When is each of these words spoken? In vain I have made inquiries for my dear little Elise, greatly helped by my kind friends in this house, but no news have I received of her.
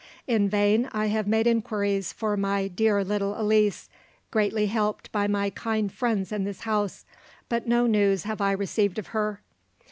In 0.25 0.49
vain 0.49 0.89
I 0.93 1.09
have 1.09 1.27
made 1.27 1.45
inquiries 1.45 2.11
for 2.11 2.35
my 2.35 2.67
dear 2.67 3.03
little 3.03 3.39
Elise, 3.39 3.87
greatly 4.31 4.65
helped 4.65 5.11
by 5.11 5.27
my 5.27 5.51
kind 5.51 5.93
friends 5.93 6.31
in 6.31 6.43
this 6.43 6.61
house, 6.61 7.05
but 7.49 7.67
no 7.67 7.85
news 7.85 8.23
have 8.23 8.41
I 8.41 8.51
received 8.53 8.97
of 8.97 9.09
her. 9.09 9.41